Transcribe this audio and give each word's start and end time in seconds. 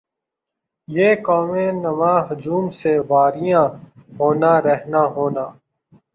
یِہ 0.95 1.09
قوم 1.25 1.51
نما 1.83 2.13
ہجوم 2.27 2.65
سے 2.79 2.93
واریاں 3.09 3.65
ہونا 4.17 4.53
رہنا 4.65 5.01
ہونا 5.15 5.45